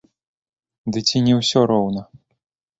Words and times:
Ды 0.95 1.05
ці 1.11 1.17
не 1.27 1.33
ўсё 1.43 1.59
роўна?! 1.75 2.01